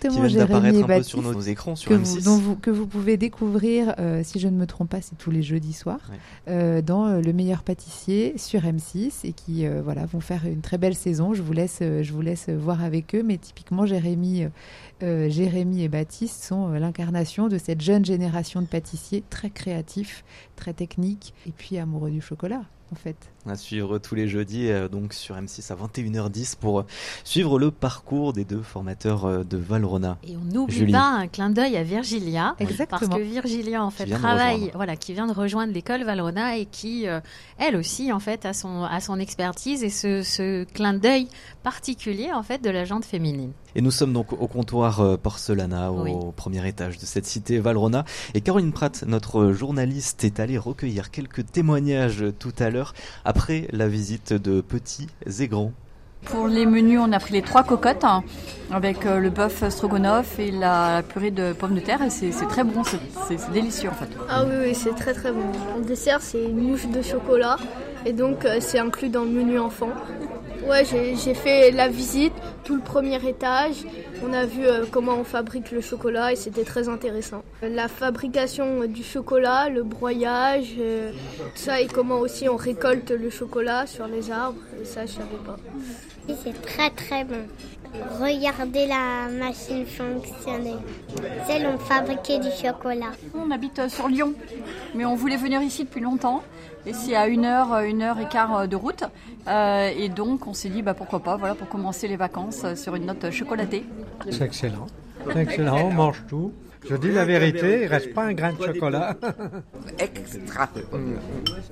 [0.09, 2.05] qui viennent d'apparaître un peu sur nos, nos écrans, sur que M6.
[2.05, 5.31] vous, dont vous- que vous pouvez découvrir, si je ne me trompe pas, c'est tous
[5.31, 6.01] les jeudis soirs,
[6.47, 6.83] Ouais.
[6.83, 11.35] dans Le Meilleur Pâtissier sur M6 et qui voilà, vont faire une très belle saison.
[11.35, 14.47] Je vous laisse, je vous laisse voir avec eux, mais typiquement Jérémy,
[15.29, 16.79] Jérémy et Baptiste sont euh,
[17.49, 20.25] de cette jeune génération de pâtissiers très créatifs,
[20.57, 23.17] très techniques et puis amoureux du chocolat en fait.
[23.49, 26.85] À suivre tous les jeudis euh, donc sur M6 à 21h10 pour
[27.25, 30.19] suivre le parcours des deux formateurs euh, de Valrhona.
[30.27, 30.93] Et on n'oublie Julie.
[30.93, 32.55] pas un clin d'œil à Virgilia.
[32.59, 33.17] Parce Exactement.
[33.17, 37.21] que Virgilia, en fait, travaille, voilà, qui vient de rejoindre l'école Valrhona et qui, euh,
[37.59, 41.29] elle aussi, en fait, a son, a son expertise et ce, ce clin d'œil
[41.63, 43.53] particulier, en fait, de la jante féminine.
[43.75, 46.13] Et nous sommes donc au comptoir Porcelana, au Oui.
[46.35, 48.05] premier étage de cette cité Valrhona.
[48.35, 52.95] Et Caroline Pratt, notre journaliste, est allée recueillir quelques témoignages tout à l'heure
[53.37, 55.09] après la visite de petits
[55.41, 55.73] et grands.
[56.25, 58.25] Pour les menus, on a pris les trois cocottes hein,
[58.73, 62.01] avec euh, le bœuf stroganoff et la purée de pommes de terre.
[62.01, 64.09] Et c'est très bon, c'est délicieux en fait.
[64.31, 65.45] Ah oui, oui c'est très très bon.
[65.77, 67.59] Le dessert, c'est une mouche de chocolat
[68.07, 69.91] et donc euh, c'est inclus dans le menu enfant.
[70.69, 72.33] Ouais, j'ai fait la visite,
[72.65, 73.85] tout le premier étage.
[74.25, 77.43] On a vu euh, comment on fabrique le chocolat et c'était très intéressant.
[77.63, 83.87] La fabrication du chocolat, le broyage, tout ça et comment aussi on récolte le chocolat
[83.87, 85.57] sur les arbres, ça je savais pas.
[86.43, 87.47] C'est très très bon.
[88.21, 90.75] Regardez la machine fonctionner.
[91.47, 93.13] Celles ont fabriqué du chocolat.
[93.35, 94.35] On habite euh, sur Lyon,
[94.95, 96.43] mais on voulait venir ici depuis longtemps.
[96.87, 99.05] Et c'est à une heure, euh, une heure et quart euh, de route.
[99.49, 103.07] et donc on s'est dit bah, pourquoi pas, voilà, pour commencer les vacances sur une
[103.07, 103.85] note chocolatée.
[104.31, 104.87] C'est excellent.
[105.33, 106.53] C'est excellent, on mange tout.
[106.89, 109.17] Je dis la vérité, il reste pas un grain de chocolat.
[109.99, 110.69] Extra.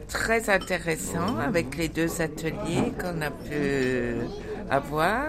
[0.08, 4.16] Très intéressant avec les deux ateliers qu'on a pu
[4.70, 5.28] avoir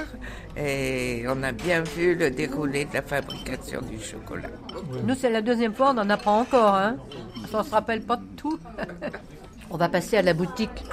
[0.57, 4.49] et on a bien vu le déroulé de la fabrication du chocolat.
[5.03, 6.73] Nous, c'est la deuxième fois, on en apprend encore.
[6.73, 6.95] Hein.
[7.53, 8.57] On ne se rappelle pas de tout.
[9.69, 10.83] on va passer à la boutique.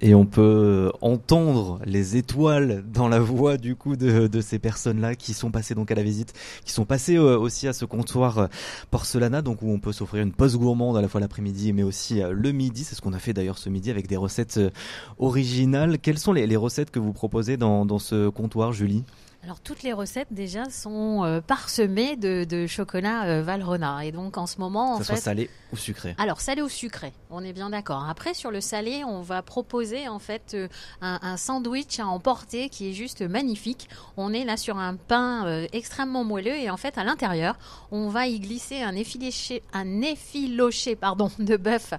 [0.00, 5.34] Et on peut entendre les étoiles dans la voix du coup de, ces personnes-là qui
[5.34, 6.32] sont passées donc à la visite,
[6.64, 8.46] qui sont passées euh, aussi à ce comptoir euh,
[8.90, 12.22] porcelana, donc où on peut s'offrir une pause gourmande à la fois l'après-midi mais aussi
[12.22, 12.84] euh, le midi.
[12.84, 14.60] C'est ce qu'on a fait d'ailleurs ce midi avec des recettes
[15.18, 15.98] originales.
[15.98, 19.04] Quelles sont les, recettes que vous proposez dans ce comptoir, Julie?
[19.48, 24.46] Alors toutes les recettes déjà sont euh, parsemées de, chocolat euh, Valrhona et donc en
[24.46, 26.14] ce moment en ça fait, soit salé ou sucré.
[26.18, 28.06] Alors salé ou sucré, on est bien d'accord.
[28.10, 30.68] Après sur le salé, on va proposer en fait euh,
[31.00, 33.88] un, sandwich à emporter qui est juste magnifique.
[34.18, 37.58] On est là sur un pain extrêmement moelleux et en fait à l'intérieur,
[37.90, 41.94] on va y glisser un effiloché, un effiloché pardon de bœuf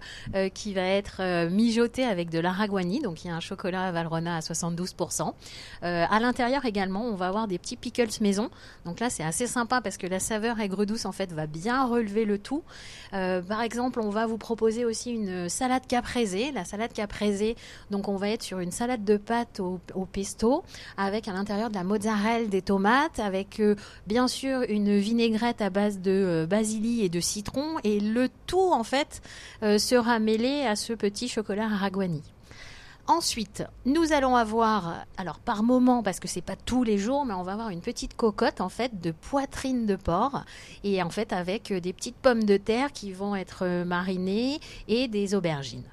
[0.53, 4.39] qui va être mijoté avec de l'araguani, donc il y a un chocolat Valrhona à
[4.41, 5.33] 72%.
[5.81, 8.49] à l'intérieur également, on va avoir des petits pickles maison.
[8.85, 11.85] Donc là, c'est assez sympa parce que la saveur aigre douce en fait va bien
[11.85, 12.63] relever le tout.
[13.13, 16.53] Euh, par exemple, on va vous proposer aussi une salade caprese.
[16.53, 17.55] La salade caprese,
[17.91, 19.79] donc on va être sur une salade de pâtes au,
[20.11, 20.63] pesto
[20.97, 23.75] avec à l'intérieur de la mozzarella, des tomates, avec euh,
[24.07, 27.77] bien sûr une vinaigrette à base de euh, basilic et de citron.
[27.83, 29.21] Et le tout en fait
[29.61, 32.23] sera mêlé à ce petit chocolat araguani.
[33.09, 37.33] Ensuite, nous allons avoir, alors par moment, parce que c'est pas tous les jours, mais
[37.33, 40.43] on va avoir une petite cocotte en fait de poitrine de porc
[40.83, 45.33] et en fait avec des petites pommes de terre qui vont être marinées et des
[45.33, 45.89] aubergines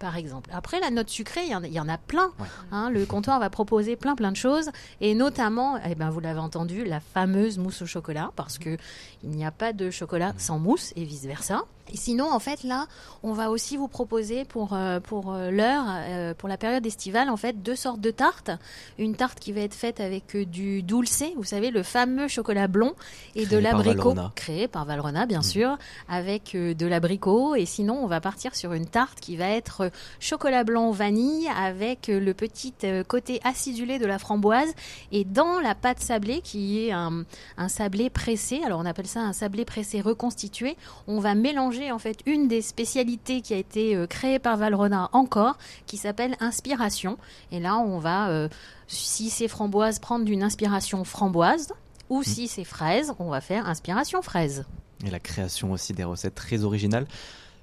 [0.00, 0.50] par exemple.
[0.52, 2.32] Après, la note sucrée, il y, en, a plein.
[2.72, 2.90] Hein.
[2.90, 4.70] le comptoir va proposer plein plein de choses,
[5.00, 8.78] et notamment, eh ben, vous l'avez entendu, la fameuse mousse au chocolat, parce que
[9.22, 11.64] il n'y a pas de chocolat sans mousse et vice versa.
[11.92, 12.86] Et sinon, en fait, là,
[13.22, 17.28] on va aussi vous proposer pour euh, pour euh, l'heure, euh, pour la période estivale,
[17.28, 18.50] en fait, deux sortes de tartes.
[18.98, 22.94] Une tarte qui va être faite avec du dulce, vous savez, le fameux chocolat blond,
[23.34, 25.44] et de l'abricot créé par Valrona, bien mm.
[25.44, 25.78] sûr,
[26.08, 27.56] avec de l'abricot.
[27.56, 32.06] Et sinon, on va partir sur une tarte qui va être chocolat blanc vanille avec
[32.08, 32.72] le petit
[33.08, 34.72] côté acidulé de la framboise
[35.12, 37.24] et dans la pâte sablée qui est un,
[37.68, 38.60] sablé pressé.
[38.64, 40.76] Alors on appelle ça un sablé pressé reconstitué.
[41.06, 45.10] On va mélanger en fait une des spécialités qui a été euh, créée par Valrhona
[45.12, 47.18] encore qui s'appelle inspiration.
[47.52, 48.48] Et là on va, euh,
[48.86, 51.72] si c'est framboise, prendre d'une inspiration framboise
[52.08, 52.24] ou mmh.
[52.24, 54.64] si c'est fraise, on va faire inspiration fraise.
[55.04, 57.06] Et la création aussi des recettes très originales.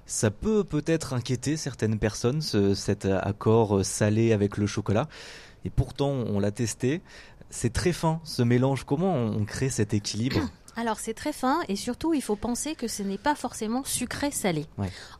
[0.06, 5.06] Ça peut peut-être inquiéter certaines personnes, cet accord salé avec le chocolat.
[5.66, 7.02] Et pourtant, on l'a testé.
[7.50, 8.84] C'est très fin, ce mélange.
[8.84, 10.40] Comment on crée cet équilibre?
[10.78, 14.66] Alors c'est très fin et surtout il faut penser que ce n'est pas forcément sucré-salé.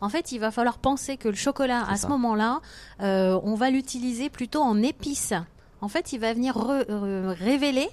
[0.00, 2.60] En fait il va falloir penser que le chocolat à ce moment-là,
[3.00, 5.34] euh, on va l'utiliser plutôt en épices.
[5.80, 7.88] En fait il va venir révéler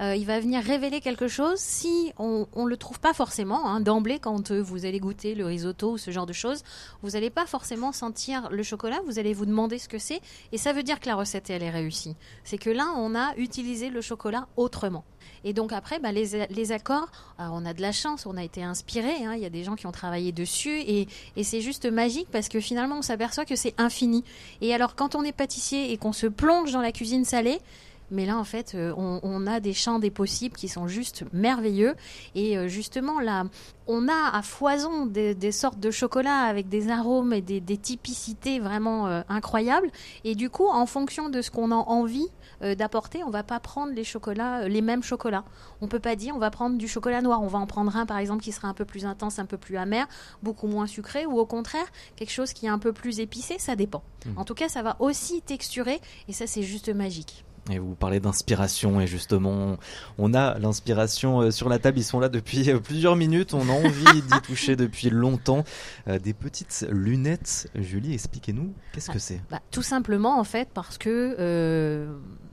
[0.00, 3.80] euh, il va venir révéler quelque chose si on ne le trouve pas forcément hein,
[3.80, 6.62] d'emblée quand euh, vous allez goûter le risotto ou ce genre de choses.
[7.02, 10.20] Vous n'allez pas forcément sentir le chocolat, vous allez vous demander ce que c'est
[10.52, 12.16] et ça veut dire que la recette elle est réussie.
[12.44, 15.04] C'est que là on a utilisé le chocolat autrement.
[15.44, 17.08] Et donc après, bah, les, accords,
[17.38, 19.24] on a de la chance, on a été inspiré.
[19.24, 19.34] Hein.
[19.34, 21.06] il y a des gens qui ont travaillé dessus et
[21.42, 24.24] c'est juste magique parce que finalement on s'aperçoit que c'est infini.
[24.60, 27.60] Et alors quand on est pâtissier et qu'on se plonge dans la cuisine salée,
[28.10, 31.24] Mais là, en fait, euh, on, on a des champs des possibles qui sont juste
[31.32, 31.94] merveilleux.
[32.34, 33.44] Et euh, justement, là,
[33.86, 37.76] on a à foison des, des sortes de chocolats avec des arômes et des, des
[37.76, 39.90] typicités vraiment euh, incroyables.
[40.24, 42.28] Et du coup, en fonction de ce qu'on a envie
[42.62, 45.44] euh, d'apporter, on va pas prendre les chocolats, les mêmes chocolats.
[45.80, 47.42] On peut pas dire on va prendre du chocolat noir.
[47.42, 49.56] On va en prendre un, par exemple, qui sera un peu plus intense, un peu
[49.56, 50.06] plus amer,
[50.42, 53.56] beaucoup moins sucré, ou au contraire quelque chose qui est un peu plus épicé.
[53.58, 54.02] Ça dépend.
[54.26, 54.38] Mhm.
[54.38, 57.44] En tout cas, ça va aussi texturer, et ça, c'est juste magique.
[57.70, 59.76] Et vous parlez d'inspiration et justement,
[60.16, 61.98] on a l'inspiration euh, sur la table.
[61.98, 63.54] Ils sont là depuis euh, plusieurs minutes.
[63.54, 65.64] On a envie d'y toucher depuis longtemps.
[66.08, 67.70] Euh, des petites lunettes.
[67.74, 69.40] Julie, expliquez-nous, qu'est-ce que c'est?
[69.50, 72.12] Bah, tout simplement en fait parce que euh,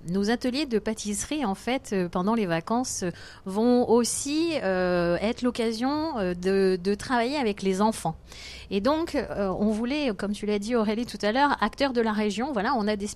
[0.10, 3.04] nos ateliers de pâtisserie en fait pendant les vacances
[3.46, 8.16] vont aussi euh, être l'occasion de, de travailler avec les enfants.
[8.72, 12.02] Et donc euh, on voulait, comme tu l'as dit Aurélie tout à l'heure, acteurs de
[12.02, 12.52] la région.
[12.54, 13.08] Voilà, on a des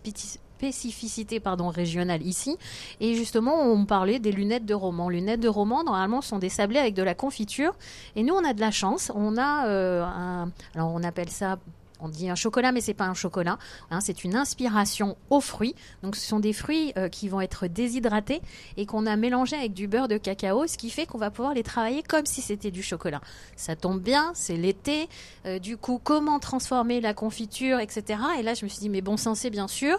[0.59, 2.57] spéci- spécificités pardon régionales ici
[2.99, 6.79] et justement on parlait des lunettes de roman lunettes de roman normalement sont des sablés
[6.79, 7.73] avec de la confiture
[8.15, 11.57] et nous on a de la chance on a euh, un alors on appelle ça
[12.01, 13.57] on dit un chocolat, mais c'est pas un chocolat.
[13.91, 15.75] hein, c'est une inspiration aux fruits.
[16.01, 18.41] Donc, ce sont des fruits euh, qui vont être déshydratés
[18.77, 21.53] et qu'on a mélangés avec du beurre de cacao, ce qui fait qu'on va pouvoir
[21.53, 23.19] les travailler comme si c'était du chocolat.
[23.57, 25.09] Ça tombe bien, c'est l'été.
[25.45, 28.17] Euh, du coup, comment transformer la confiture, etc.
[28.39, 29.97] Et là, je me suis dit, mais bon sensé, bien sûr.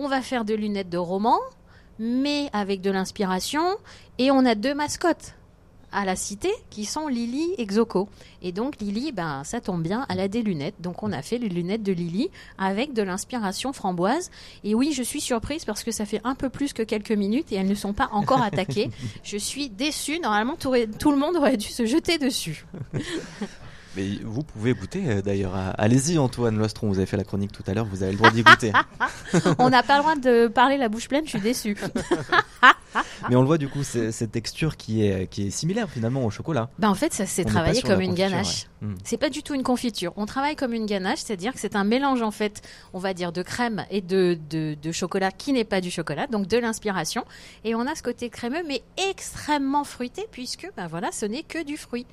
[0.00, 1.40] On va faire de lunettes de roman,
[1.98, 3.64] mais avec de l'inspiration.
[4.18, 5.34] Et on a deux mascottes
[5.90, 8.08] à la cité qui sont Lily et Xoco.
[8.40, 10.76] Et donc Lily, ben ça tombe bien, elle a des lunettes.
[10.78, 14.30] Donc on a fait les lunettes de Lily avec de l'inspiration framboise.
[14.62, 17.50] Et oui, je suis surprise parce que ça fait un peu plus que quelques minutes
[17.50, 18.90] et elles ne sont pas encore attaquées.
[19.24, 20.20] je suis déçue.
[20.20, 22.64] Normalement, tout, le monde aurait dû se jeter dessus.
[23.98, 25.54] Mais vous pouvez goûter euh, d'ailleurs.
[25.56, 26.88] à- Allez-y, Antoine Lostron.
[26.88, 27.84] Vous avez fait la chronique tout à l'heure.
[27.86, 28.72] Vous avez le droit d'y goûter.
[29.58, 31.76] on n'a pas le droit de parler la bouche pleine, je suis déçue.
[33.28, 36.30] Mais on le voit du coup, cette texture qui est, qui est similaire finalement au
[36.30, 36.70] chocolat.
[36.78, 38.66] Ben en fait, ça s'est travaillé comme une ganache.
[38.82, 38.88] ouais.
[38.88, 38.94] Mm.
[39.04, 40.12] C'est pas du tout une confiture.
[40.16, 42.62] On travaille comme une ganache, c'est-à-dire que c'est un mélange en fait,
[42.94, 46.26] on va dire de crème et de, de, de chocolat qui n'est pas du chocolat,
[46.28, 47.24] donc de l'inspiration.
[47.64, 51.62] Et on a ce côté crémeux mais extrêmement fruité puisque ben voilà, ce n'est que
[51.64, 52.06] du fruit.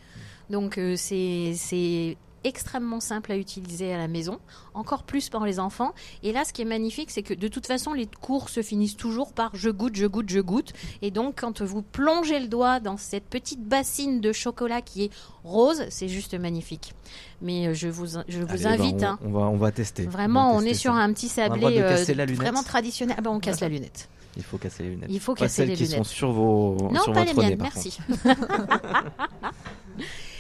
[0.50, 4.40] Donc euh, c'est extrêmement simple à utiliser à la maison,
[4.76, 5.94] encore plus pour les enfants.
[6.22, 8.96] Et là, ce qui est magnifique, c'est que de toute façon, les cours se finissent
[8.96, 10.74] toujours par je goûte, je goûte, je goûte.
[11.02, 15.10] Et donc, quand vous plongez le doigt dans cette petite bassine de chocolat qui est
[15.44, 16.94] rose, c'est juste magnifique.
[17.42, 19.02] Mais euh, je vous, je vous Allez, bah, invite.
[19.02, 19.20] on, hein.
[19.26, 20.04] on va, on va tester.
[20.06, 23.16] Vraiment, va on est sur un petit sablé euh, la vraiment traditionnel.
[23.18, 24.08] Ah ben, on casse la lunette.
[24.38, 25.10] Il faut casser les lunettes.
[25.10, 26.08] Il faut Pas casser celles les qui sont lunettes.
[26.08, 27.98] sur vos Non, sur pas votre les miennes, merci.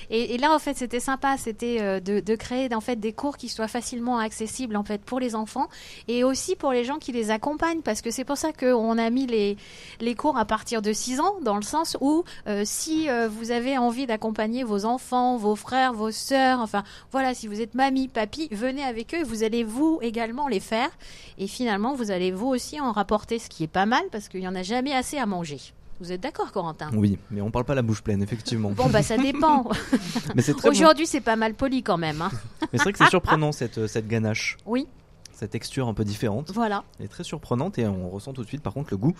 [0.10, 3.14] Et, et là, en fait, c'était sympa, c'était euh, de, de créer en fait des
[3.14, 5.68] cours qui soient facilement accessibles en fait pour les enfants
[6.08, 9.10] et aussi pour les gens qui les accompagnent, parce que c'est pour ça qu'on a
[9.10, 9.58] mis les
[10.00, 13.52] les cours à partir de 6 ans, dans le sens où euh, si euh, vous
[13.52, 18.08] avez envie d'accompagner vos enfants, vos frères, vos sœurs, enfin voilà, si vous êtes mamie,
[18.08, 20.90] papy, venez avec eux, vous allez vous également les faire,
[21.38, 24.42] et finalement vous allez vous aussi en rapporter, ce qui est pas mal, parce qu'il
[24.42, 25.75] y en a jamais assez à manger.
[26.00, 26.90] Vous êtes d'accord, Corentin?
[26.94, 28.72] Oui, mais on parle pas la bouche pleine, effectivement.
[28.72, 29.70] Bon, bah ça dépend.
[30.36, 30.76] Mais c'est très bon.
[30.76, 32.22] Aujourd'hui, c'est pas mal poli quand même.
[32.22, 32.32] hein.
[32.62, 34.58] Mais c'est vrai que c'est surprenant cette, cette ganache.
[34.66, 34.88] Oui.
[35.32, 36.52] Cette texture un peu différente.
[36.54, 36.84] Voilà.
[37.00, 39.14] Elle est très surprenante et on ressent tout de suite par contre le goût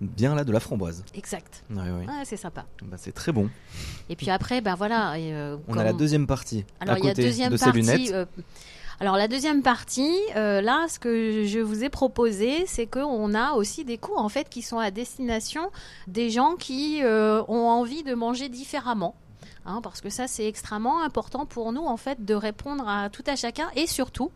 [0.00, 1.04] bien là de la framboise.
[1.14, 1.62] Exact.
[1.70, 1.84] Ouais,
[2.24, 2.66] c'est sympa.
[2.84, 3.48] Bah, c'est très bon.
[4.08, 5.16] Et puis après, ben voilà.
[5.18, 7.80] et, euh, On a la deuxième partie Alors il y a deuxième de ces partie.
[7.80, 8.12] lunettes.
[8.12, 8.24] euh,
[9.02, 13.54] alors la deuxième partie, euh, là, ce que je vous ai proposé, c'est qu'on a
[13.54, 15.72] aussi des cours en fait qui sont à destination
[16.06, 19.16] des gens qui euh, ont envie de manger différemment.
[19.66, 23.24] Hein, parce que ça, c'est extrêmement important pour nous, en fait, de répondre à tout
[23.26, 23.70] à chacun.
[23.74, 24.30] Et surtout,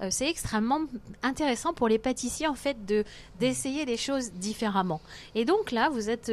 [0.00, 0.80] euh, c'est extrêmement
[1.22, 3.04] intéressant pour les pâtissiers, en fait, de
[3.38, 5.00] d'essayer les choses différemment.
[5.36, 6.32] Et donc là, vous êtes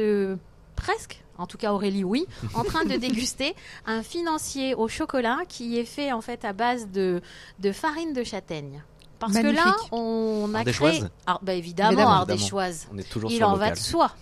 [0.74, 3.54] presque, en tout cas Aurélie, oui, en train de déguster
[3.86, 7.20] un financier au chocolat qui est fait, en fait, à base de,
[7.58, 8.82] de farine de châtaigne.
[9.18, 11.08] Parce que là, on a Ardéchoise créé...
[11.26, 12.12] Ah, bah évidemment, Évidemment.
[12.12, 12.86] ardéchoise.
[12.92, 13.68] On est toujours Il sur en local.
[13.70, 14.10] va de soi.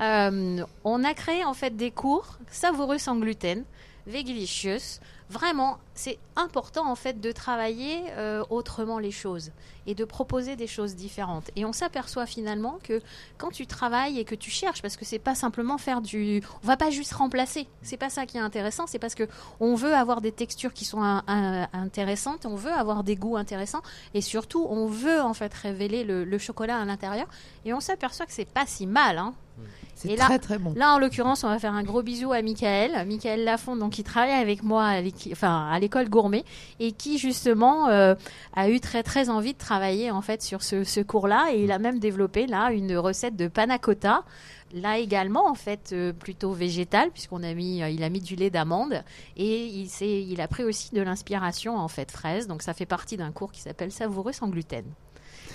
[0.00, 3.62] Euh, on a créé en fait des cours savoureux sans gluten,
[4.08, 4.98] vegelicious.
[5.30, 9.50] Vraiment, c'est important en fait de travailler euh, autrement les choses
[9.86, 11.50] et de proposer des choses différentes.
[11.54, 13.02] Et on s'aperçoit finalement que
[13.36, 16.66] quand tu travailles et que tu cherches, parce que c'est pas simplement faire du, on
[16.66, 17.68] va pas juste remplacer.
[17.82, 18.86] C'est pas ça qui est intéressant.
[18.86, 19.28] C'est parce que
[19.60, 23.82] on veut avoir des textures qui sont intéressantes, on veut avoir des goûts intéressants
[24.14, 27.26] et surtout on veut en fait révéler le, le chocolat à l'intérieur.
[27.66, 29.18] Et on s'aperçoit que c'est pas si mal.
[29.18, 29.34] Hein.
[30.00, 30.74] C'est Et là- très très bon.
[30.76, 33.04] Là, en l'occurrence, on va faire un gros bisou à Michael.
[33.04, 36.44] Michael Lafont, donc, qui travaille avec moi à l'équi- enfin, l'école gourmet
[36.78, 38.14] et qui, justement, euh,
[38.54, 41.48] a eu très, très envie de travailler, en fait, sur ce, ce cours-là.
[41.52, 44.22] Et il a même développé, là, une recette de panna cotta.
[44.72, 48.36] Là également, en fait, euh, plutôt végétal, puisqu'on a mis, euh, il a mis du
[48.36, 49.02] lait d'amande
[49.36, 52.46] et il, il a pris aussi de l'inspiration, en fait, fraise.
[52.46, 54.84] Donc, ça fait partie d'un cours qui s'appelle Savoureux sans gluten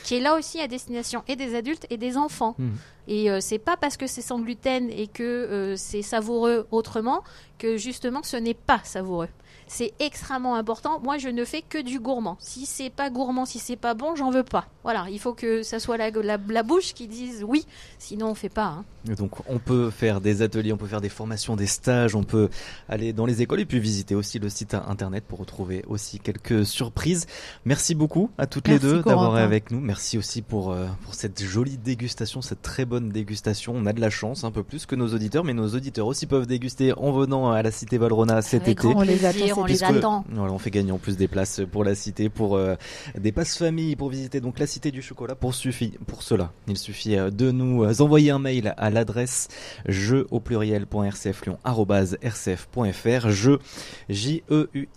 [0.03, 2.55] qui est là aussi à destination et des adultes et des enfants.
[2.59, 2.77] Mhm.
[3.07, 7.23] Et euh, c'est pas parce que c'est sans gluten et que euh, c'est savoureux autrement
[7.57, 9.29] que justement ce n'est pas savoureux.
[9.67, 10.99] C'est extrêmement important.
[11.03, 12.37] Moi, je ne fais que du gourmand.
[12.39, 14.67] Si c'est pas gourmand, si c'est pas bon, j'en veux pas.
[14.83, 17.65] Voilà, il faut que ça soit la, la, la bouche qui dise oui,
[17.99, 18.65] sinon on fait pas.
[18.65, 18.85] hein.
[19.17, 22.49] Donc on peut faire des ateliers, on peut faire des formations, des stages, on peut
[22.89, 26.65] aller dans les écoles et puis visiter aussi le site internet pour retrouver aussi quelques
[26.65, 27.25] surprises.
[27.65, 29.79] Merci beaucoup à toutes Merci, les deux d'avoir été avec nous.
[29.79, 33.73] Merci aussi pour, euh, pour cette jolie dégustation, cette très bonne dégustation.
[33.75, 36.25] On a de la chance un peu plus que nos auditeurs, mais nos auditeurs aussi
[36.25, 38.87] peuvent déguster en venant à la Cité Valrhona cet Avec été.
[38.95, 39.25] On les
[39.57, 40.25] on les attend.
[40.31, 42.75] voilà, on fait gagner en plus des places pour la cité, pour euh,
[43.17, 45.35] des passes famille, pour visiter donc la cité du chocolat.
[45.35, 49.47] Pour, suffit, pour cela, il suffit euh, de nous euh, envoyer un mail à l'adresse
[49.87, 53.59] jeu au pluriel.rcflyon rcf.fr jeu
[54.09, 54.87] j e u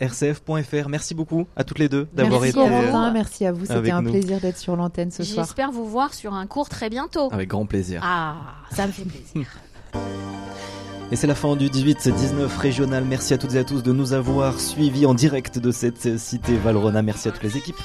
[0.00, 0.88] rcf.fr.
[0.88, 3.66] Merci beaucoup à toutes les deux d'avoir Merci été euh, merci à vous.
[3.66, 4.10] C'était un nous.
[4.10, 5.44] plaisir d'être sur l'antenne ce soir.
[5.44, 7.28] J'espère vous voir sur un cours très bientôt.
[7.32, 8.00] avec grand plaisir.
[8.04, 8.36] Ah,
[8.72, 9.46] ça me fait plaisir.
[11.12, 13.04] Et c'est la fin du 18-19 régional.
[13.04, 16.56] Merci à toutes et à tous de nous avoir suivis en direct de cette cité
[16.56, 17.02] Valrhona.
[17.02, 17.80] Merci à toutes les équipes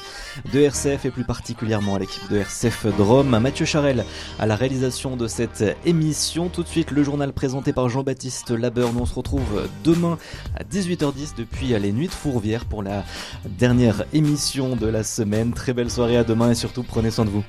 [0.54, 3.40] de RCF et plus particulièrement à l'équipe de RCF Drôme.
[3.40, 4.06] Mathieu Charel
[4.38, 6.50] à la réalisation de cette émission.
[6.50, 8.94] Tout de suite, le journal présenté par Jean-Baptiste Labeur.
[8.94, 10.20] Nous on se retrouve demain
[10.56, 13.04] à 18h10 depuis les Nuits de Fourvière pour la
[13.46, 15.52] dernière émission de la semaine.
[15.52, 17.44] Très belle soirée à demain et surtout prenez soin de vous.